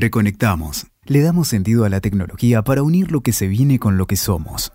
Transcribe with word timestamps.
Reconectamos. 0.00 0.86
Le 1.06 1.22
damos 1.22 1.48
sentido 1.48 1.84
a 1.84 1.88
la 1.88 2.00
tecnología 2.00 2.62
para 2.62 2.84
unir 2.84 3.10
lo 3.10 3.20
que 3.20 3.32
se 3.32 3.48
viene 3.48 3.80
con 3.80 3.98
lo 3.98 4.06
que 4.06 4.14
somos. 4.14 4.72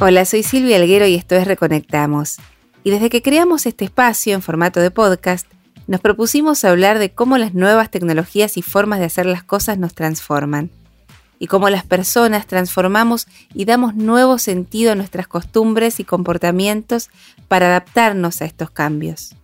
Hola, 0.00 0.24
soy 0.24 0.42
Silvia 0.42 0.76
Alguero 0.76 1.06
y 1.06 1.16
esto 1.16 1.34
es 1.34 1.46
Reconectamos. 1.46 2.38
Y 2.82 2.90
desde 2.90 3.10
que 3.10 3.20
creamos 3.20 3.66
este 3.66 3.84
espacio 3.84 4.32
en 4.34 4.40
formato 4.40 4.80
de 4.80 4.90
podcast, 4.90 5.46
nos 5.86 6.00
propusimos 6.00 6.64
hablar 6.64 6.98
de 6.98 7.10
cómo 7.10 7.36
las 7.36 7.52
nuevas 7.52 7.90
tecnologías 7.90 8.56
y 8.56 8.62
formas 8.62 9.00
de 9.00 9.04
hacer 9.04 9.26
las 9.26 9.42
cosas 9.44 9.76
nos 9.76 9.92
transforman 9.92 10.70
y 11.38 11.46
cómo 11.46 11.70
las 11.70 11.84
personas 11.84 12.46
transformamos 12.46 13.26
y 13.54 13.64
damos 13.64 13.94
nuevo 13.94 14.38
sentido 14.38 14.92
a 14.92 14.94
nuestras 14.94 15.28
costumbres 15.28 16.00
y 16.00 16.04
comportamientos 16.04 17.10
para 17.48 17.66
adaptarnos 17.66 18.42
a 18.42 18.44
estos 18.44 18.70
cambios. 18.70 19.34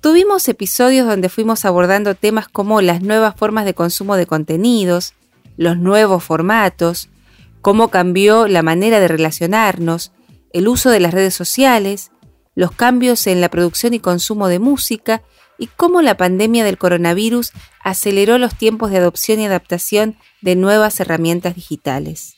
Tuvimos 0.00 0.48
episodios 0.48 1.06
donde 1.06 1.28
fuimos 1.28 1.64
abordando 1.64 2.14
temas 2.14 2.48
como 2.48 2.82
las 2.82 3.02
nuevas 3.02 3.34
formas 3.36 3.64
de 3.64 3.74
consumo 3.74 4.16
de 4.16 4.26
contenidos, 4.26 5.14
los 5.56 5.78
nuevos 5.78 6.22
formatos, 6.22 7.08
cómo 7.62 7.88
cambió 7.88 8.46
la 8.46 8.62
manera 8.62 9.00
de 9.00 9.08
relacionarnos, 9.08 10.12
el 10.52 10.68
uso 10.68 10.90
de 10.90 11.00
las 11.00 11.14
redes 11.14 11.34
sociales, 11.34 12.10
los 12.54 12.72
cambios 12.72 13.26
en 13.26 13.40
la 13.40 13.48
producción 13.48 13.94
y 13.94 13.98
consumo 14.00 14.48
de 14.48 14.58
música 14.58 15.22
y 15.58 15.68
cómo 15.68 16.02
la 16.02 16.16
pandemia 16.16 16.64
del 16.64 16.78
coronavirus 16.78 17.52
aceleró 17.82 18.38
los 18.38 18.54
tiempos 18.54 18.90
de 18.90 18.98
adopción 18.98 19.40
y 19.40 19.46
adaptación 19.46 20.16
de 20.40 20.56
nuevas 20.56 20.98
herramientas 21.00 21.54
digitales. 21.54 22.34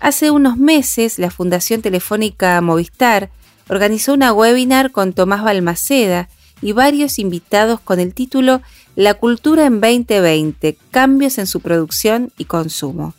Hace 0.00 0.30
unos 0.30 0.56
meses, 0.56 1.18
la 1.18 1.30
Fundación 1.30 1.82
Telefónica 1.82 2.60
Movistar 2.60 3.30
organizó 3.68 4.14
una 4.14 4.32
webinar 4.32 4.92
con 4.92 5.12
Tomás 5.12 5.42
Balmaceda 5.42 6.28
y 6.62 6.72
varios 6.72 7.18
invitados 7.18 7.80
con 7.80 8.00
el 8.00 8.14
título 8.14 8.62
La 8.96 9.14
cultura 9.14 9.66
en 9.66 9.80
2020, 9.80 10.76
cambios 10.90 11.38
en 11.38 11.46
su 11.46 11.60
producción 11.60 12.32
y 12.38 12.44
consumo. 12.44 13.14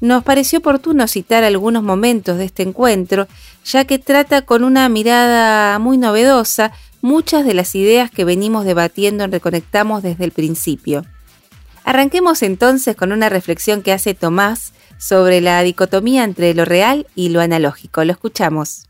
Nos 0.00 0.24
pareció 0.24 0.58
oportuno 0.58 1.08
citar 1.08 1.42
algunos 1.42 1.82
momentos 1.82 2.36
de 2.38 2.44
este 2.44 2.62
encuentro, 2.62 3.28
ya 3.64 3.84
que 3.84 3.98
trata 3.98 4.42
con 4.42 4.62
una 4.62 4.88
mirada 4.88 5.78
muy 5.78 5.96
novedosa 5.96 6.72
muchas 7.06 7.46
de 7.46 7.54
las 7.54 7.76
ideas 7.76 8.10
que 8.10 8.24
venimos 8.24 8.64
debatiendo 8.64 9.22
en 9.22 9.30
Reconectamos 9.30 10.02
desde 10.02 10.24
el 10.24 10.32
principio. 10.32 11.04
Arranquemos 11.84 12.42
entonces 12.42 12.96
con 12.96 13.12
una 13.12 13.28
reflexión 13.28 13.82
que 13.82 13.92
hace 13.92 14.14
Tomás 14.14 14.72
sobre 14.98 15.40
la 15.40 15.62
dicotomía 15.62 16.24
entre 16.24 16.52
lo 16.52 16.64
real 16.64 17.06
y 17.14 17.28
lo 17.28 17.40
analógico. 17.40 18.04
Lo 18.04 18.10
escuchamos. 18.10 18.88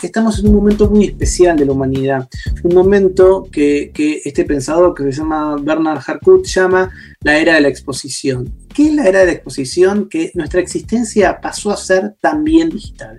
Estamos 0.00 0.38
en 0.38 0.48
un 0.48 0.54
momento 0.54 0.88
muy 0.88 1.06
especial 1.06 1.56
de 1.56 1.66
la 1.66 1.72
humanidad, 1.72 2.28
un 2.62 2.74
momento 2.74 3.48
que, 3.50 3.90
este 4.24 4.44
pensador 4.44 4.94
que 4.94 5.04
se 5.04 5.12
llama 5.12 5.56
Bernard 5.56 6.02
Harcourt 6.06 6.44
llama 6.44 6.90
la 7.20 7.36
era 7.38 7.54
de 7.54 7.62
la 7.62 7.68
exposición. 7.68 8.52
¿Qué 8.72 8.86
es 8.86 8.94
la 8.94 9.08
era 9.08 9.20
de 9.20 9.26
la 9.26 9.32
exposición? 9.32 10.08
Que 10.08 10.30
nuestra 10.34 10.60
existencia 10.60 11.40
pasó 11.40 11.72
a 11.72 11.76
ser 11.76 12.14
también 12.20 12.68
digital. 12.68 13.18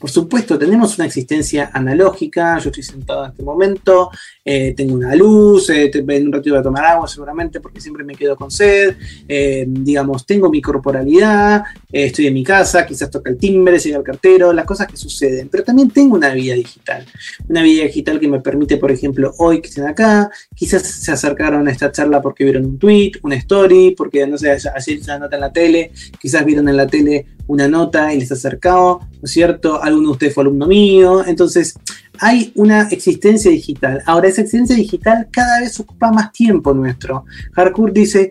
Por 0.00 0.10
supuesto, 0.10 0.58
tenemos 0.58 0.96
una 0.96 1.06
existencia 1.06 1.70
analógica, 1.74 2.58
yo 2.58 2.70
estoy 2.70 2.82
sentado 2.82 3.26
en 3.26 3.32
este 3.32 3.42
momento, 3.42 4.10
eh, 4.42 4.72
tengo 4.74 4.94
una 4.94 5.14
luz, 5.14 5.68
eh, 5.68 5.90
en 5.92 6.26
un 6.26 6.32
ratito 6.32 6.54
voy 6.54 6.60
a 6.60 6.62
tomar 6.62 6.86
agua 6.86 7.06
seguramente 7.06 7.60
porque 7.60 7.82
siempre 7.82 8.02
me 8.02 8.14
quedo 8.14 8.34
con 8.34 8.50
sed, 8.50 8.96
eh, 9.28 9.66
digamos, 9.68 10.24
tengo 10.24 10.48
mi 10.48 10.62
corporalidad, 10.62 11.64
estoy 11.92 12.28
en 12.28 12.32
mi 12.32 12.42
casa, 12.42 12.86
quizás 12.86 13.10
toca 13.10 13.28
el 13.28 13.36
timbre, 13.36 13.78
llega 13.78 13.98
el 13.98 14.02
cartero, 14.02 14.54
las 14.54 14.64
cosas 14.64 14.86
que 14.86 14.96
suceden, 14.96 15.50
pero 15.50 15.64
también 15.64 15.90
tengo 15.90 16.14
una 16.16 16.32
vida 16.32 16.54
digital, 16.54 17.04
una 17.46 17.62
vida 17.62 17.84
digital 17.84 18.18
que 18.18 18.28
me 18.28 18.40
permite, 18.40 18.78
por 18.78 18.90
ejemplo, 18.90 19.34
hoy 19.36 19.60
que 19.60 19.68
estén 19.68 19.86
acá, 19.86 20.30
quizás 20.54 20.80
se 20.80 21.12
acercaron 21.12 21.68
a 21.68 21.72
esta 21.72 21.92
charla 21.92 22.22
porque 22.22 22.44
vieron 22.44 22.64
un 22.64 22.78
tweet, 22.78 23.12
una 23.22 23.34
story, 23.34 23.94
porque 23.94 24.26
no 24.26 24.38
sé, 24.38 24.50
ayer 24.50 25.04
se 25.04 25.18
nota 25.18 25.36
en 25.36 25.40
la 25.42 25.52
tele, 25.52 25.92
quizás 26.18 26.42
vieron 26.42 26.70
en 26.70 26.78
la 26.78 26.86
tele 26.86 27.26
una 27.50 27.66
nota 27.66 28.14
y 28.14 28.20
les 28.20 28.30
acercado, 28.30 29.00
¿no 29.00 29.24
es 29.24 29.30
cierto? 29.32 29.82
Alguno 29.82 30.08
de 30.08 30.12
ustedes 30.12 30.34
fue 30.34 30.42
alumno 30.42 30.66
mío, 30.66 31.24
entonces 31.26 31.74
hay 32.20 32.52
una 32.54 32.82
existencia 32.82 33.50
digital. 33.50 34.02
Ahora, 34.04 34.28
esa 34.28 34.42
existencia 34.42 34.76
digital 34.76 35.28
cada 35.30 35.60
vez 35.60 35.80
ocupa 35.80 36.12
más 36.12 36.32
tiempo 36.32 36.74
nuestro. 36.74 37.24
Harcourt 37.56 37.94
dice, 37.94 38.30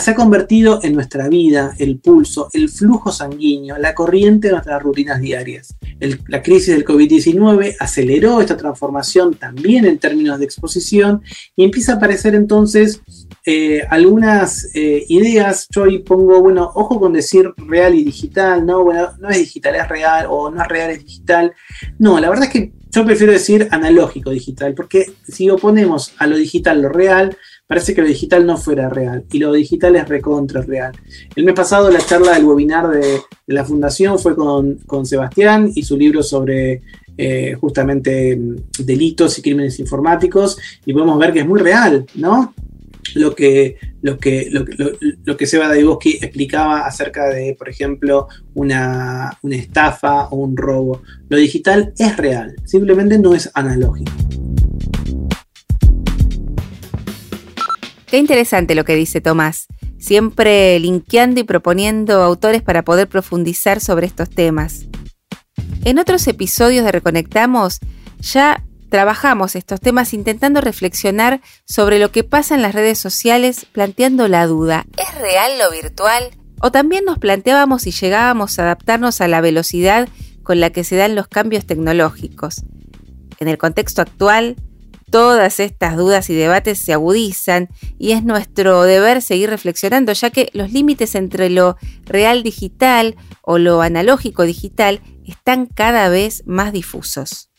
se 0.00 0.10
ha 0.10 0.14
convertido 0.14 0.80
en 0.82 0.94
nuestra 0.94 1.28
vida 1.28 1.72
el 1.78 1.98
pulso, 2.00 2.48
el 2.52 2.68
flujo 2.68 3.12
sanguíneo, 3.12 3.78
la 3.78 3.94
corriente 3.94 4.48
de 4.48 4.54
nuestras 4.54 4.82
rutinas 4.82 5.20
diarias. 5.20 5.76
la 6.26 6.42
crisis 6.42 6.74
del 6.74 6.84
COVID-19 6.84 7.76
aceleró 7.78 8.40
esta 8.40 8.56
transformación 8.56 9.34
también 9.34 9.84
en 9.84 9.98
términos 9.98 10.38
de 10.38 10.44
exposición 10.44 11.22
y 11.54 11.64
empieza 11.64 11.92
a 11.92 11.96
aparecer 11.96 12.34
entonces 12.34 13.00
eh, 13.46 13.82
algunas 13.88 14.68
eh, 14.74 15.04
ideas. 15.08 15.68
Yo 15.70 15.82
hoy 15.82 16.00
pongo, 16.00 16.40
bueno, 16.40 16.70
ojo 16.74 16.98
con 16.98 17.12
decir 17.12 17.52
real 17.56 17.94
y 17.94 18.02
digital, 18.02 18.66
¿no? 18.66 18.82
Bueno, 18.82 19.10
no 19.20 19.28
es 19.28 19.38
digital, 19.38 19.76
es 19.76 19.88
real, 19.88 20.26
o 20.28 20.50
no 20.50 20.60
es 20.60 20.68
real, 20.68 20.90
es 20.90 21.04
digital. 21.04 21.52
No, 21.98 22.18
la 22.18 22.28
verdad 22.28 22.46
es 22.46 22.50
que 22.50 22.72
yo 22.90 23.04
prefiero 23.04 23.32
decir 23.32 23.68
analógico 23.70 24.30
digital, 24.30 24.74
porque 24.74 25.12
si 25.26 25.50
oponemos 25.50 26.14
a 26.18 26.26
lo 26.26 26.36
digital 26.36 26.82
lo 26.82 26.88
real, 26.88 27.36
parece 27.66 27.94
que 27.94 28.00
lo 28.00 28.08
digital 28.08 28.46
no 28.46 28.56
fuera 28.56 28.88
real, 28.88 29.24
y 29.30 29.38
lo 29.38 29.52
digital 29.52 29.96
es 29.96 30.08
recontra 30.08 30.62
real. 30.62 30.92
El 31.36 31.44
mes 31.44 31.54
pasado 31.54 31.90
la 31.90 32.00
charla 32.00 32.32
del 32.32 32.44
webinar 32.44 32.88
de, 32.88 33.20
la 33.46 33.64
fundación 33.64 34.18
fue 34.18 34.34
con, 34.34 35.06
Sebastián 35.06 35.70
y 35.74 35.82
su 35.82 35.96
libro 35.96 36.22
sobre 36.22 36.82
eh, 37.16 37.54
justamente 37.60 38.36
mm, 38.36 38.56
delitos 38.84 39.38
y 39.38 39.42
crímenes 39.42 39.78
informáticos, 39.80 40.58
y 40.86 40.92
podemos 40.92 41.18
ver 41.18 41.32
que 41.32 41.40
es 41.40 41.46
muy 41.46 41.60
real, 41.60 42.06
¿no? 42.14 42.54
Lo 43.14 43.34
que, 43.34 43.76
lo 44.02 44.18
que, 44.18 44.48
lo, 44.50 45.36
que 45.36 45.46
Seba 45.46 45.68
Daiboski 45.68 46.18
explicaba 46.20 46.86
acerca 46.86 47.28
de, 47.28 47.54
por 47.58 47.68
ejemplo, 47.68 48.28
una, 48.54 49.38
una 49.42 49.56
estafa 49.56 50.26
o 50.28 50.36
un 50.36 50.56
robo. 50.56 51.02
Lo 51.28 51.36
digital 51.36 51.92
es 51.98 52.16
real, 52.16 52.56
simplemente 52.64 53.18
no 53.18 53.34
es 53.34 53.50
analógico. 53.54 54.12
Qué 58.06 58.16
interesante 58.16 58.74
lo 58.74 58.84
que 58.84 58.96
dice 58.96 59.20
Tomás, 59.20 59.66
siempre 59.98 60.78
linkeando 60.80 61.40
y 61.40 61.44
proponiendo 61.44 62.22
autores 62.22 62.62
para 62.62 62.82
poder 62.82 63.06
profundizar 63.08 63.80
sobre 63.80 64.06
estos 64.06 64.30
temas. 64.30 64.86
En 65.84 65.98
otros 65.98 66.26
episodios 66.26 66.84
de 66.84 66.92
Reconectamos 66.92 67.80
ya 68.20 68.64
trabajamos 68.88 69.56
estos 69.56 69.80
temas 69.80 70.14
intentando 70.14 70.60
reflexionar 70.60 71.40
sobre 71.64 71.98
lo 71.98 72.10
que 72.10 72.24
pasa 72.24 72.54
en 72.54 72.62
las 72.62 72.74
redes 72.74 72.98
sociales, 72.98 73.66
planteando 73.70 74.28
la 74.28 74.46
duda, 74.46 74.86
¿es 74.96 75.20
real 75.20 75.58
lo 75.58 75.70
virtual? 75.70 76.30
O 76.60 76.72
también 76.72 77.04
nos 77.04 77.18
planteábamos 77.18 77.82
si 77.82 77.92
llegábamos 77.92 78.58
a 78.58 78.62
adaptarnos 78.62 79.20
a 79.20 79.28
la 79.28 79.40
velocidad 79.40 80.08
con 80.42 80.60
la 80.60 80.70
que 80.70 80.84
se 80.84 80.96
dan 80.96 81.14
los 81.14 81.28
cambios 81.28 81.66
tecnológicos. 81.66 82.62
En 83.38 83.48
el 83.48 83.58
contexto 83.58 84.02
actual, 84.02 84.56
todas 85.10 85.60
estas 85.60 85.96
dudas 85.96 86.30
y 86.30 86.34
debates 86.34 86.78
se 86.78 86.92
agudizan 86.92 87.68
y 87.98 88.12
es 88.12 88.24
nuestro 88.24 88.82
deber 88.82 89.22
seguir 89.22 89.50
reflexionando, 89.50 90.12
ya 90.12 90.30
que 90.30 90.50
los 90.54 90.72
límites 90.72 91.14
entre 91.14 91.50
lo 91.50 91.76
real 92.04 92.42
digital 92.42 93.16
o 93.42 93.58
lo 93.58 93.80
analógico 93.82 94.42
digital 94.42 95.00
están 95.26 95.66
cada 95.66 96.08
vez 96.08 96.42
más 96.46 96.72
difusos. 96.72 97.50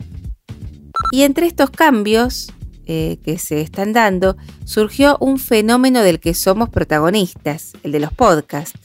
Y 1.12 1.22
entre 1.22 1.46
estos 1.46 1.70
cambios 1.70 2.52
eh, 2.86 3.18
que 3.24 3.38
se 3.38 3.60
están 3.60 3.92
dando, 3.92 4.36
surgió 4.64 5.16
un 5.20 5.38
fenómeno 5.38 6.02
del 6.02 6.18
que 6.18 6.34
somos 6.34 6.68
protagonistas, 6.68 7.72
el 7.82 7.92
de 7.92 8.00
los 8.00 8.12
podcasts. 8.12 8.78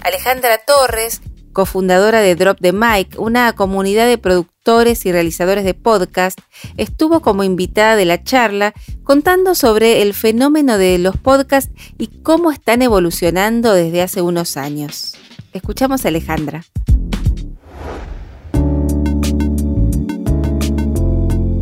Alejandra 0.00 0.58
Torres, 0.58 1.20
cofundadora 1.52 2.20
de 2.20 2.34
Drop 2.34 2.58
the 2.60 2.72
Mic, 2.72 3.18
una 3.18 3.54
comunidad 3.54 4.06
de 4.06 4.18
productores 4.18 5.06
y 5.06 5.12
realizadores 5.12 5.64
de 5.64 5.72
podcast, 5.72 6.38
estuvo 6.76 7.20
como 7.20 7.44
invitada 7.44 7.96
de 7.96 8.04
la 8.04 8.22
charla 8.22 8.74
contando 9.02 9.54
sobre 9.54 10.02
el 10.02 10.14
fenómeno 10.14 10.76
de 10.76 10.98
los 10.98 11.16
podcasts 11.16 11.72
y 11.96 12.08
cómo 12.08 12.50
están 12.50 12.82
evolucionando 12.82 13.72
desde 13.72 14.02
hace 14.02 14.20
unos 14.20 14.56
años. 14.56 15.14
Escuchamos 15.52 16.04
a 16.04 16.08
Alejandra. 16.08 16.64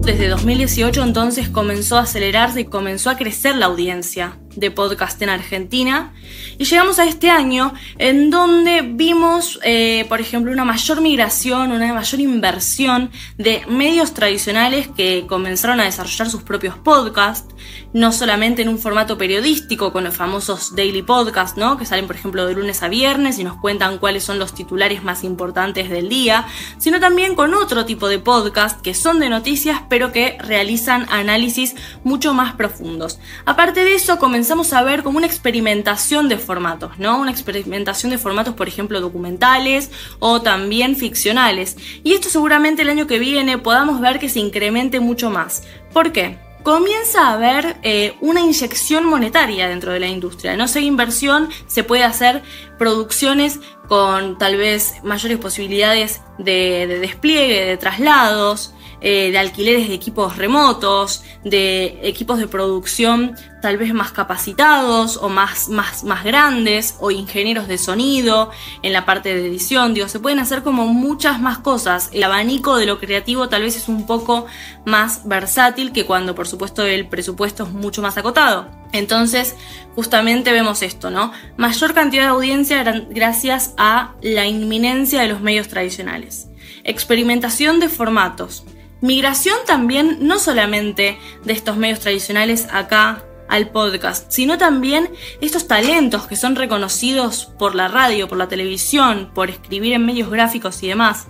Desde 0.05 0.27
2018 0.27 1.01
entonces 1.01 1.49
comenzó 1.49 1.97
a 1.97 2.03
acelerarse 2.03 2.63
y 2.63 2.65
comenzó 2.65 3.09
a 3.09 3.17
crecer 3.17 3.55
la 3.55 3.67
audiencia. 3.67 4.37
De 4.57 4.71
podcast 4.71 5.21
en 5.23 5.31
Argentina. 5.31 6.13
Y 6.59 6.65
llegamos 6.65 6.99
a 6.99 7.05
este 7.05 7.31
año 7.31 7.73
en 7.99 8.31
donde 8.31 8.83
vimos, 8.83 9.59
eh, 9.63 10.05
por 10.09 10.21
ejemplo, 10.21 10.53
una 10.53 10.65
mayor 10.65 11.01
migración, 11.01 11.73
una 11.73 11.93
mayor 11.93 12.21
inversión 12.21 13.11
de 13.39 13.63
medios 13.69 14.15
tradicionales 14.15 14.89
que 14.89 15.25
comenzaron 15.27 15.81
a 15.81 15.85
desarrollar 15.85 16.29
sus 16.29 16.43
propios 16.43 16.77
podcasts, 16.79 17.55
no 17.93 18.13
solamente 18.13 18.63
en 18.63 18.69
un 18.69 18.79
formato 18.79 19.19
periodístico 19.19 19.93
con 19.93 20.05
los 20.05 20.15
famosos 20.15 20.75
daily 20.75 21.03
podcasts, 21.03 21.59
¿no? 21.59 21.77
que 21.79 21.87
salen, 21.87 22.07
por 22.07 22.17
ejemplo, 22.17 22.47
de 22.47 22.55
lunes 22.55 22.83
a 22.83 22.89
viernes 22.89 23.39
y 23.39 23.45
nos 23.45 23.57
cuentan 23.57 23.99
cuáles 23.99 24.25
son 24.25 24.39
los 24.39 24.55
titulares 24.55 25.03
más 25.03 25.25
importantes 25.25 25.91
del 25.91 26.09
día, 26.09 26.47
sino 26.79 27.01
también 27.01 27.35
con 27.35 27.55
otro 27.55 27.85
tipo 27.85 28.09
de 28.09 28.19
podcast 28.19 28.81
que 28.83 28.95
son 28.95 29.21
de 29.21 29.29
noticias, 29.29 29.83
pero 29.89 30.13
que 30.13 30.37
realizan 30.41 31.07
análisis 31.11 31.75
mucho 32.05 32.35
más 32.35 32.55
profundos. 32.55 33.19
Aparte 33.45 33.85
de 33.85 33.95
eso, 33.95 34.19
comenzamos 34.19 34.42
a 34.73 34.83
ver 34.83 35.03
como 35.03 35.19
una 35.19 35.27
experimentación 35.27 36.29
de 36.29 36.39
formatos, 36.39 36.99
¿no? 36.99 37.19
Una 37.19 37.31
experimentación 37.31 38.11
de 38.11 38.19
formatos, 38.19 38.55
por 38.55 38.69
ejemplo, 38.69 39.01
documentales 39.01 39.91
o 40.19 40.43
también 40.43 40.97
ficcionales. 40.97 41.77
Y 42.03 42.15
esto 42.15 42.29
seguramente 42.29 42.83
el 42.83 42.91
año 42.91 43.07
que 43.07 43.19
viene 43.19 43.59
podamos 43.59 44.01
ver 44.01 44.19
que 44.19 44.29
se 44.29 44.41
incremente 44.41 45.01
mucho 45.01 45.31
más. 45.31 45.63
¿Por 45.93 46.13
qué? 46.13 46.39
comienza 46.63 47.27
a 47.27 47.33
haber 47.33 47.77
eh, 47.83 48.15
una 48.21 48.41
inyección 48.41 49.05
monetaria 49.05 49.69
dentro 49.69 49.93
de 49.93 49.99
la 49.99 50.07
industria. 50.07 50.57
No 50.57 50.69
sé 50.69 50.81
inversión, 50.83 51.49
se 51.67 51.83
puede 51.83 52.05
hacer 52.05 52.43
producciones 52.79 53.59
con 53.89 54.39
tal 54.39 54.57
vez 54.57 54.95
mayores 55.03 55.39
posibilidades 55.39 56.21
de 56.39 56.87
despliegue, 57.01 57.65
de 57.65 57.77
traslados, 57.79 58.73
eh, 59.05 59.33
de 59.33 59.39
alquileres 59.39 59.89
de 59.89 59.95
equipos 59.95 60.37
remotos, 60.37 61.25
de 61.45 61.99
equipos 62.03 62.39
de 62.39 62.47
producción 62.47 63.35
tal 63.61 63.77
vez 63.77 63.93
más 63.95 64.13
capacitados 64.13 65.17
o 65.17 65.29
más, 65.29 65.69
más, 65.69 66.05
más 66.05 66.25
grandes, 66.25 66.97
o 67.01 67.11
ingenieros 67.11 67.69
de 67.69 67.79
sonido 67.79 68.51
en 68.83 68.93
la 68.93 69.05
parte 69.05 69.35
de 69.35 69.47
edición. 69.47 69.95
Digo, 69.95 70.09
se 70.09 70.21
pueden 70.21 70.39
hacer 70.39 70.63
como 70.63 70.87
muchas 70.87 71.41
más 71.41 71.59
cosas. 71.59 72.11
El 72.13 72.23
abanico 72.25 72.77
de 72.77 72.87
lo 72.87 72.99
creativo 72.99 73.49
tal 73.49 73.63
vez 73.63 73.77
es 73.77 73.89
un 73.89 74.07
poco 74.07 74.47
más 74.85 75.27
versátil 75.27 75.93
que 75.93 76.07
cuando, 76.07 76.35
por 76.35 76.47
supuesto, 76.47 76.85
el 76.85 77.09
presupuesto 77.09 77.65
es 77.65 77.71
mucho 77.71 78.03
más 78.03 78.17
acotado. 78.17 78.69
Entonces, 78.93 79.57
justamente 79.95 80.53
vemos 80.53 80.83
esto, 80.83 81.11
¿no? 81.11 81.33
Mayor 81.57 81.95
cantidad 81.95 82.23
de 82.23 82.29
audiencia 82.29 82.83
gracias 83.11 83.75
a 83.77 84.13
la 84.23 84.47
inminencia 84.47 85.23
de 85.23 85.29
los 85.29 85.41
medios 85.41 85.69
tradicionales. 85.69 86.49
Experimentación 86.85 87.81
de 87.81 87.89
formatos. 87.89 88.65
Migración 89.03 89.57
también, 89.67 90.19
no 90.21 90.39
solamente 90.39 91.19
de 91.45 91.53
estos 91.53 91.77
medios 91.77 91.99
tradicionales 91.99 92.69
acá 92.73 93.25
al 93.49 93.69
podcast, 93.69 94.31
sino 94.31 94.59
también 94.59 95.11
estos 95.41 95.67
talentos 95.67 96.29
que 96.29 96.37
son 96.37 96.55
reconocidos 96.55 97.47
por 97.59 97.75
la 97.75 97.89
radio, 97.89 98.29
por 98.29 98.39
la 98.39 98.47
televisión, 98.47 99.33
por 99.35 99.51
escribir 99.51 99.93
en 99.95 100.07
medios 100.07 100.31
gráficos 100.31 100.81
y 100.85 100.89
demás. 100.89 101.27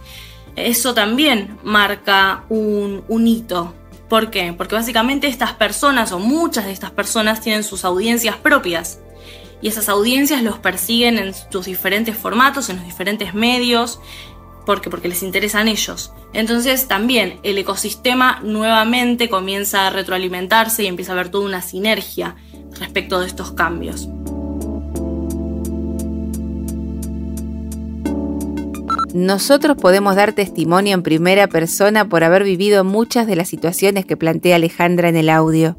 Eso 0.54 0.92
también 0.92 1.58
marca 1.62 2.44
un, 2.50 3.26
hito. 3.26 3.74
¿Por 4.06 4.30
qué? 4.30 4.52
Porque 4.52 4.74
básicamente 4.74 5.26
estas 5.26 5.54
personas 5.54 6.12
o 6.12 6.18
muchas 6.18 6.66
de 6.66 6.72
estas 6.72 6.90
personas 6.90 7.40
tienen 7.40 7.64
sus 7.64 7.86
audiencias 7.86 8.36
propias 8.36 9.00
y 9.62 9.68
esas 9.68 9.88
audiencias 9.88 10.42
los 10.42 10.58
persiguen 10.58 11.18
en 11.18 11.32
sus 11.50 11.64
diferentes 11.64 12.16
formatos, 12.16 12.68
en 12.68 12.76
los 12.76 12.84
diferentes 12.84 13.32
medios, 13.32 14.00
porque 14.64 14.90
porque 14.90 15.08
les 15.08 15.22
interesan 15.22 15.68
ellos. 15.68 16.12
Entonces 16.32 16.88
también 16.88 17.38
el 17.42 17.58
ecosistema 17.58 18.40
nuevamente 18.42 19.28
comienza 19.28 19.86
a 19.86 19.90
retroalimentarse 19.90 20.84
y 20.84 20.86
empieza 20.86 21.12
a 21.12 21.14
haber 21.14 21.30
toda 21.30 21.46
una 21.46 21.62
sinergia 21.62 22.36
respecto 22.78 23.20
de 23.20 23.26
estos 23.26 23.52
cambios. 23.52 24.08
Nosotros 29.14 29.76
podemos 29.76 30.16
dar 30.16 30.32
testimonio 30.32 30.94
en 30.94 31.02
primera 31.02 31.46
persona 31.46 32.08
por 32.08 32.24
haber 32.24 32.44
vivido 32.44 32.82
muchas 32.82 33.26
de 33.26 33.36
las 33.36 33.48
situaciones 33.48 34.06
que 34.06 34.16
plantea 34.16 34.56
Alejandra 34.56 35.10
en 35.10 35.16
el 35.16 35.28
audio. 35.28 35.76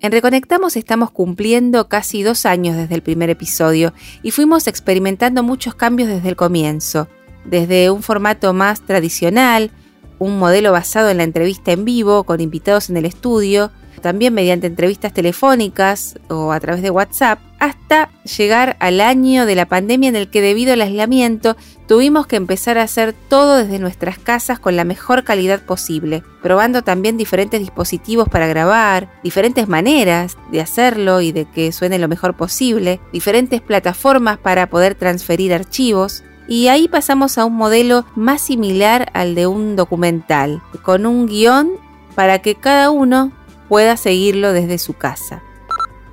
En 0.00 0.10
Reconectamos 0.10 0.76
estamos 0.76 1.12
cumpliendo 1.12 1.88
casi 1.88 2.24
dos 2.24 2.44
años 2.44 2.74
desde 2.74 2.96
el 2.96 3.02
primer 3.02 3.30
episodio 3.30 3.92
y 4.24 4.32
fuimos 4.32 4.66
experimentando 4.66 5.44
muchos 5.44 5.76
cambios 5.76 6.08
desde 6.08 6.28
el 6.28 6.34
comienzo 6.34 7.06
desde 7.44 7.90
un 7.90 8.02
formato 8.02 8.52
más 8.52 8.82
tradicional, 8.82 9.70
un 10.18 10.38
modelo 10.38 10.72
basado 10.72 11.10
en 11.10 11.18
la 11.18 11.24
entrevista 11.24 11.72
en 11.72 11.84
vivo 11.84 12.24
con 12.24 12.40
invitados 12.40 12.90
en 12.90 12.96
el 12.96 13.04
estudio, 13.04 13.72
también 14.02 14.34
mediante 14.34 14.66
entrevistas 14.66 15.14
telefónicas 15.14 16.18
o 16.28 16.52
a 16.52 16.60
través 16.60 16.82
de 16.82 16.90
WhatsApp, 16.90 17.38
hasta 17.58 18.10
llegar 18.24 18.76
al 18.80 19.00
año 19.00 19.46
de 19.46 19.54
la 19.54 19.66
pandemia 19.66 20.08
en 20.08 20.16
el 20.16 20.28
que 20.28 20.42
debido 20.42 20.72
al 20.72 20.82
aislamiento 20.82 21.56
tuvimos 21.86 22.26
que 22.26 22.36
empezar 22.36 22.76
a 22.76 22.82
hacer 22.82 23.14
todo 23.28 23.56
desde 23.56 23.78
nuestras 23.78 24.18
casas 24.18 24.58
con 24.58 24.76
la 24.76 24.84
mejor 24.84 25.24
calidad 25.24 25.62
posible, 25.62 26.22
probando 26.42 26.82
también 26.82 27.16
diferentes 27.16 27.60
dispositivos 27.60 28.28
para 28.28 28.48
grabar, 28.48 29.08
diferentes 29.22 29.68
maneras 29.68 30.36
de 30.50 30.60
hacerlo 30.60 31.20
y 31.20 31.32
de 31.32 31.44
que 31.44 31.70
suene 31.70 31.98
lo 31.98 32.08
mejor 32.08 32.36
posible, 32.36 33.00
diferentes 33.12 33.60
plataformas 33.60 34.38
para 34.38 34.68
poder 34.68 34.96
transferir 34.96 35.54
archivos, 35.54 36.24
y 36.48 36.68
ahí 36.68 36.88
pasamos 36.88 37.38
a 37.38 37.44
un 37.44 37.54
modelo 37.54 38.04
más 38.14 38.40
similar 38.40 39.10
al 39.14 39.34
de 39.34 39.46
un 39.46 39.76
documental, 39.76 40.62
con 40.82 41.06
un 41.06 41.26
guion 41.26 41.70
para 42.14 42.40
que 42.40 42.54
cada 42.54 42.90
uno 42.90 43.32
pueda 43.68 43.96
seguirlo 43.96 44.52
desde 44.52 44.78
su 44.78 44.94
casa. 44.94 45.42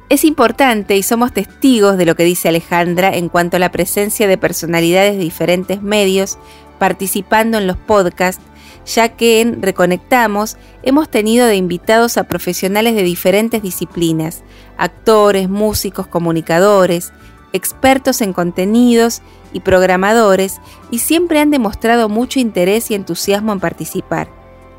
Es 0.10 0.24
importante 0.24 0.98
y 0.98 1.04
somos 1.04 1.34
testigos 1.34 1.98
de 1.98 2.06
lo 2.06 2.16
que 2.16 2.24
dice 2.24 2.50
Alejandra 2.50 3.16
en 3.16 3.30
cuanto 3.30 3.58
a 3.58 3.60
la 3.60 3.72
presencia 3.72 4.28
de 4.28 4.38
personalidades 4.38 5.14
de 5.14 5.24
diferentes 5.24 5.84
medios 5.84 6.40
participando 6.80 7.60
en 7.60 7.68
los 7.68 7.78
podcasts, 7.78 8.44
ya 8.86 9.10
que 9.10 9.42
en 9.42 9.62
Reconectamos 9.62 10.58
hemos 10.82 11.10
tenido 11.10 11.46
de 11.46 11.58
invitados 11.58 12.18
a 12.18 12.24
profesionales 12.24 12.96
de 12.96 13.04
diferentes 13.04 13.62
disciplinas, 13.62 14.42
actores, 14.78 15.48
músicos, 15.48 16.08
comunicadores, 16.08 17.14
expertos 17.54 18.22
en 18.22 18.34
contenidos 18.34 19.22
y 19.54 19.62
programadores 19.62 20.60
y 20.92 21.00
siempre 21.00 21.40
han 21.40 21.51
demostrado 21.51 22.10
mucho 22.10 22.40
interés 22.40 22.92
y 22.92 22.96
entusiasmo 22.96 23.54
en 23.54 23.60
participar, 23.60 24.30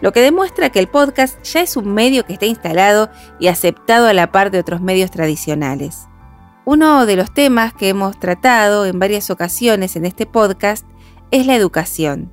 lo 0.01 0.13
que 0.13 0.21
demuestra 0.21 0.71
que 0.71 0.79
el 0.79 0.89
podcast 0.89 1.43
ya 1.43 1.61
es 1.61 1.77
un 1.77 1.93
medio 1.93 2.25
que 2.25 2.33
está 2.33 2.47
instalado 2.47 3.11
y 3.39 3.49
aceptado 3.49 4.07
a 4.07 4.13
la 4.13 4.33
par 4.33 4.51
de 4.51 4.59
otros 4.59 4.81
medios 4.81 5.11
tradicionales. 5.11 6.07
Uno 6.65 7.07
de 7.07 7.17
los 7.17 7.33
temas 7.33 7.73
que 7.73 7.89
hemos 7.89 8.19
tratado 8.19 8.87
en 8.87 8.99
varias 8.99 9.31
ocasiones 9.31 9.97
en 9.97 10.05
este 10.05 10.27
podcast 10.27 10.87
es 11.31 11.47
la 11.47 11.55
educación, 11.55 12.33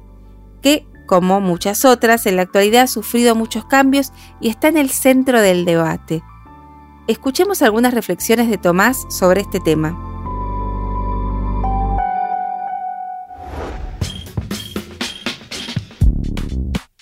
que, 0.62 0.86
como 1.06 1.40
muchas 1.40 1.86
otras, 1.86 2.26
en 2.26 2.36
la 2.36 2.44
actualidad 2.44 2.84
ha 2.84 2.88
sufrido 2.88 3.36
muchos 3.36 3.66
cambios 3.66 4.12
y 4.40 4.50
está 4.50 4.68
en 4.68 4.78
el 4.78 4.90
centro 4.90 5.42
del 5.42 5.66
debate. 5.66 6.24
Escuchemos 7.08 7.62
algunas 7.62 7.94
reflexiones 7.94 8.50
de 8.50 8.58
Tomás 8.58 9.06
sobre 9.10 9.42
este 9.42 9.62
tema. 9.62 10.17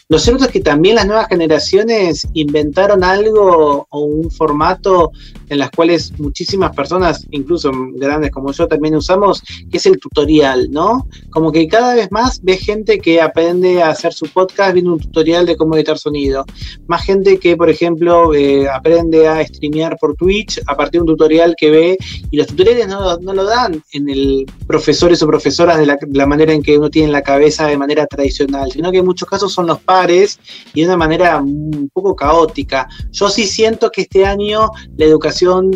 Lo 0.08 0.20
cierto 0.20 0.46
es 0.46 0.52
que 0.52 0.60
también 0.60 0.96
las 0.96 1.08
nuevas 1.08 1.28
generaciones 1.28 2.28
inventaron 2.34 3.04
algo 3.04 3.88
o 3.90 4.00
un 4.02 4.30
formato 4.30 5.12
en 5.50 5.60
las 5.60 5.72
cuales 5.72 6.18
muchísimas 6.20 6.76
personas, 6.76 7.26
incluso 7.32 7.72
grandes 7.94 8.32
como 8.32 8.52
yo, 8.52 8.68
también 8.68 8.96
usamos, 8.96 9.42
que 9.70 9.78
es 9.78 9.86
el 9.86 10.00
tutorial, 10.00 10.72
¿no? 10.72 11.08
Como 11.30 11.52
que 11.52 11.68
cada 11.68 11.96
vez 11.96 12.12
más 12.12 12.42
ve 12.42 12.58
gente 12.58 13.00
que 13.00 13.22
aprende 13.22 13.82
a 13.82 13.90
hacer 13.90 14.14
su 14.14 14.28
podcast 14.28 14.74
viendo 14.74 14.94
un 14.94 15.00
tutorial 15.00 15.46
de 15.46 15.56
cómo 15.56 15.76
editar 15.76 15.98
sonido. 15.98 16.46
Más 16.88 17.04
gente 17.04 17.38
que, 17.38 17.56
por 17.56 17.70
ejemplo, 17.70 18.34
eh, 18.34 18.68
aprende 18.70 19.28
a 19.28 19.46
streamear 19.46 19.98
por 20.00 20.16
Twitch 20.16 20.62
a 20.66 20.76
partir 20.76 21.00
de 21.00 21.02
un 21.02 21.08
tutorial 21.08 21.56
que 21.58 21.70
ve, 21.70 21.98
y 22.32 22.38
los 22.38 22.48
tutoriales 22.48 22.88
no, 22.88 23.34
lo 23.34 23.44
dan 23.44 23.82
en 23.92 24.10
el 24.10 24.46
profesores 24.68 25.22
o 25.22 25.28
profesoras 25.28 25.78
de 25.78 25.86
la, 25.86 25.98
de 26.00 26.18
la 26.18 26.26
manera 26.26 26.54
en 26.54 26.64
que 26.64 26.78
uno 26.78 26.90
tiene 26.90 27.08
en 27.08 27.12
la 27.12 27.22
cabeza 27.22 27.68
de 27.68 27.78
manera 27.78 28.08
tradicional, 28.08 28.72
sino 28.72 28.92
que 28.92 29.00
en 29.00 29.06
muchos 29.06 29.28
casos 29.28 29.54
son 29.54 29.68
los 29.68 29.80
pares 29.80 30.40
y 30.74 30.82
de 30.82 30.88
una 30.88 30.98
manera 30.98 31.38
un 31.38 31.90
poco 31.94 32.16
caótica. 32.16 32.88
Yo 33.12 33.30
sí 33.30 33.46
siento 33.46 33.92
que 33.92 34.02
este 34.02 34.26
año 34.26 34.70
la 34.98 35.06
educación 35.06 35.35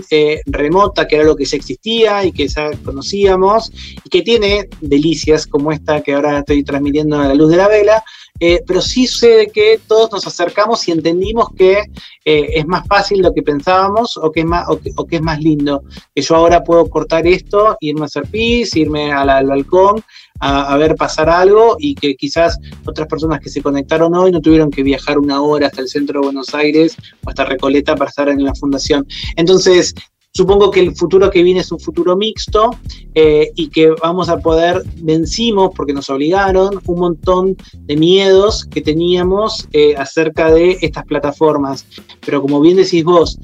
eh, 0.10 0.42
remota, 0.46 1.08
que 1.08 1.16
era 1.16 1.26
lo 1.26 1.36
que 1.36 1.46
ya 1.46 1.58
existía 1.58 2.24
y 2.24 2.32
que 2.32 2.48
ya 2.48 2.72
conocíamos, 2.84 3.72
y 4.04 4.10
que 4.10 4.22
tiene 4.22 4.70
delicias 4.82 5.46
como 5.48 5.72
esta 5.72 6.02
que 6.02 6.14
ahora 6.14 6.40
estoy 6.40 6.64
transmitiendo 6.64 7.20
a 7.20 7.28
la 7.28 7.36
luz 7.36 7.52
de 7.52 7.58
la 7.58 7.68
vela, 7.68 8.04
eh, 8.42 8.64
pero 8.66 8.82
sí 8.82 9.06
sucede 9.06 9.48
que 9.48 9.82
todos 9.86 10.12
nos 10.14 10.26
acercamos 10.26 10.88
y 10.88 10.92
entendimos 10.92 11.50
que 11.58 11.80
eh, 12.24 12.50
es 12.54 12.66
más 12.66 12.88
fácil 12.88 13.22
lo 13.22 13.34
que 13.34 13.42
pensábamos 13.42 14.16
o 14.16 14.32
que, 14.32 14.42
es 14.42 14.46
más, 14.46 14.66
o 14.70 15.06
que, 15.06 15.16
es 15.18 15.22
más 15.22 15.40
lindo. 15.40 15.84
Que 16.16 16.22
yo 16.22 16.36
ahora 16.36 16.64
puedo 16.64 16.90
cortar 16.90 17.28
esto, 17.28 17.76
irme 17.82 18.04
a 18.04 18.06
hacer 18.06 18.28
pis, 18.28 18.76
irme 18.78 19.12
al 19.12 19.46
balcón, 19.46 20.04
a, 20.40 20.78
ver 20.78 20.96
pasar 20.96 21.30
algo 21.30 21.76
y 21.80 21.96
que 21.96 22.16
quizás 22.16 22.58
otras 22.86 23.08
personas 23.08 23.40
que 23.40 23.50
se 23.50 23.62
conectaron 23.62 24.16
hoy 24.16 24.32
no 24.32 24.42
tuvieron 24.42 24.72
que 24.72 24.84
viajar 24.84 25.20
una 25.20 25.42
hora 25.42 25.68
hasta 25.68 25.82
el 25.82 25.90
centro 25.90 26.20
de 26.20 26.28
Buenos 26.28 26.54
Aires 26.54 26.96
o 27.26 27.30
hasta 27.30 27.46
Recoleta 27.46 27.96
para 27.96 28.10
estar 28.10 28.30
en 28.30 28.44
la 28.44 28.56
fundación. 28.56 29.06
Entonces, 29.36 29.94
supongo 30.34 30.72
que 30.72 30.80
el 30.80 30.96
futuro 30.96 31.30
que 31.30 31.44
viene 31.44 31.62
es 31.62 31.72
un 31.72 31.80
futuro 31.80 32.16
mixto 32.16 32.72
eh, 33.16 33.52
y 33.56 33.70
que 33.70 33.92
vamos 34.02 34.30
a 34.30 34.38
poder, 34.38 34.84
vencimos, 34.98 35.72
porque 35.76 35.94
nos 35.94 36.10
obligaron, 36.10 36.80
un 36.86 37.00
montón 37.00 37.58
de 37.74 37.98
miedos 37.98 38.66
que 38.66 38.82
teníamos 38.82 39.68
eh, 39.74 39.96
acerca 39.98 40.52
de 40.52 40.78
estas 40.82 41.06
plataformas. 41.06 41.86
Pero 42.26 42.42
como 42.42 42.62
bien 42.62 42.78
decís 42.78 43.04
vos, 43.04 43.38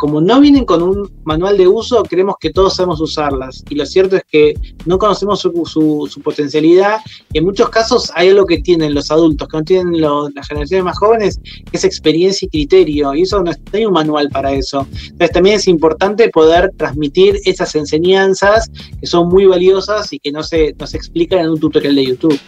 como 0.00 0.22
no 0.22 0.40
vienen 0.40 0.64
con 0.64 0.82
un 0.82 1.12
manual 1.24 1.58
de 1.58 1.68
uso, 1.68 2.02
creemos 2.04 2.36
que 2.40 2.48
todos 2.48 2.76
sabemos 2.76 3.02
usarlas. 3.02 3.62
Y 3.68 3.74
lo 3.74 3.84
cierto 3.84 4.16
es 4.16 4.22
que 4.24 4.54
no 4.86 4.98
conocemos 4.98 5.40
su, 5.40 6.20
potencialidad. 6.24 7.00
En 7.34 7.44
muchos 7.44 7.68
casos 7.68 8.10
hay 8.14 8.30
algo 8.30 8.46
que 8.46 8.62
tienen 8.62 8.94
los 8.94 9.10
adultos, 9.10 9.46
que 9.46 9.58
no 9.58 9.62
tienen 9.62 10.00
las 10.00 10.48
generaciones 10.48 10.86
más 10.86 10.98
jóvenes, 10.98 11.38
que 11.70 11.76
es 11.76 11.84
experiencia 11.84 12.46
y 12.46 12.48
criterio. 12.48 13.14
Y 13.14 13.22
eso 13.22 13.42
no, 13.42 13.50
hay 13.74 13.84
un 13.84 13.92
manual 13.92 14.30
para 14.30 14.52
eso. 14.52 14.86
Entonces 14.90 15.32
también 15.32 15.56
es 15.56 15.68
importante 15.68 16.30
poder 16.30 16.72
transmitir 16.78 17.38
esas 17.44 17.74
enseñanzas 17.74 18.70
que 18.98 19.06
son 19.06 19.28
muy 19.28 19.44
valiosas 19.44 20.14
y 20.14 20.18
que 20.18 20.32
no 20.32 20.42
se, 20.42 20.74
no 20.78 20.86
se 20.86 20.96
explican 20.96 21.40
en 21.40 21.50
un 21.50 21.60
tutorial 21.60 21.94
de 21.94 22.06
YouTube. 22.06 22.40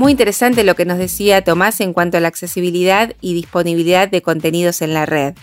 Muy 0.00 0.10
interesante 0.12 0.64
lo 0.64 0.76
que 0.76 0.86
nos 0.86 0.96
decía 0.96 1.44
Tomás 1.44 1.82
en 1.82 1.92
cuanto 1.92 2.16
a 2.16 2.20
la 2.20 2.28
accesibilidad 2.28 3.12
y 3.20 3.34
disponibilidad 3.34 4.08
de 4.08 4.22
contenidos 4.22 4.80
en 4.80 4.94
la 4.94 5.04
red. 5.04 5.34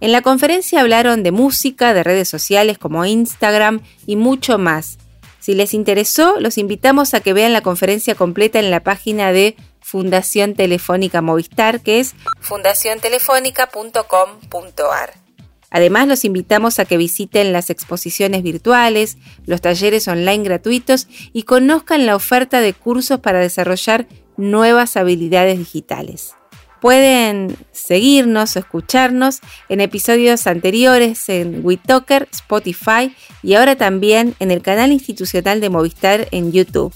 En 0.00 0.12
la 0.12 0.22
conferencia 0.22 0.80
hablaron 0.80 1.24
de 1.24 1.32
música, 1.32 1.92
de 1.92 2.04
redes 2.04 2.28
sociales 2.28 2.78
como 2.78 3.04
Instagram 3.04 3.80
y 4.06 4.14
mucho 4.14 4.58
más. 4.58 4.98
Si 5.40 5.54
les 5.54 5.74
interesó, 5.74 6.38
los 6.38 6.56
invitamos 6.56 7.14
a 7.14 7.20
que 7.20 7.32
vean 7.32 7.52
la 7.52 7.62
conferencia 7.62 8.14
completa 8.14 8.60
en 8.60 8.70
la 8.70 8.78
página 8.78 9.32
de 9.32 9.56
Fundación 9.80 10.54
Telefónica 10.54 11.20
Movistar, 11.20 11.80
que 11.80 11.98
es 11.98 12.14
fundaciontelefónica.com.ar. 12.38 15.25
Además, 15.70 16.06
los 16.08 16.24
invitamos 16.24 16.78
a 16.78 16.84
que 16.84 16.96
visiten 16.96 17.52
las 17.52 17.70
exposiciones 17.70 18.42
virtuales, 18.42 19.18
los 19.46 19.60
talleres 19.60 20.06
online 20.08 20.44
gratuitos 20.44 21.08
y 21.32 21.42
conozcan 21.42 22.06
la 22.06 22.16
oferta 22.16 22.60
de 22.60 22.72
cursos 22.72 23.20
para 23.20 23.40
desarrollar 23.40 24.06
nuevas 24.36 24.96
habilidades 24.96 25.58
digitales. 25.58 26.34
Pueden 26.80 27.56
seguirnos 27.72 28.54
o 28.54 28.58
escucharnos 28.58 29.40
en 29.68 29.80
episodios 29.80 30.46
anteriores 30.46 31.28
en 31.28 31.64
WeTalker, 31.64 32.28
Spotify 32.32 33.14
y 33.42 33.54
ahora 33.54 33.76
también 33.76 34.34
en 34.38 34.50
el 34.50 34.62
canal 34.62 34.92
institucional 34.92 35.60
de 35.60 35.70
Movistar 35.70 36.28
en 36.30 36.52
YouTube. 36.52 36.94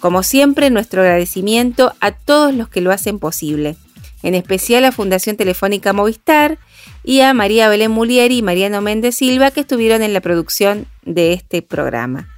Como 0.00 0.22
siempre, 0.22 0.70
nuestro 0.70 1.02
agradecimiento 1.02 1.94
a 2.00 2.12
todos 2.12 2.54
los 2.54 2.68
que 2.68 2.80
lo 2.80 2.90
hacen 2.90 3.18
posible, 3.18 3.76
en 4.22 4.34
especial 4.34 4.84
a 4.84 4.92
Fundación 4.92 5.36
Telefónica 5.36 5.92
Movistar, 5.92 6.58
y 7.04 7.20
a 7.20 7.34
María 7.34 7.68
Belén 7.68 7.90
Mulieri 7.90 8.38
y 8.38 8.42
Mariano 8.42 8.80
Méndez 8.80 9.16
Silva 9.16 9.50
que 9.50 9.60
estuvieron 9.60 10.02
en 10.02 10.14
la 10.14 10.20
producción 10.20 10.86
de 11.02 11.34
este 11.34 11.62
programa. 11.62 12.28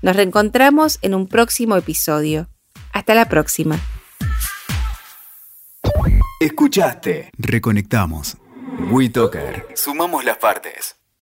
Nos 0.00 0.16
reencontramos 0.16 0.98
en 1.02 1.14
un 1.14 1.26
próximo 1.26 1.76
episodio. 1.76 2.48
Hasta 2.92 3.14
la 3.14 3.28
próxima. 3.28 3.78
Escuchaste. 6.40 7.30
Reconectamos. 7.38 8.36
WeToker. 8.90 9.66
Sumamos 9.74 10.24
las 10.24 10.38
partes. 10.38 11.01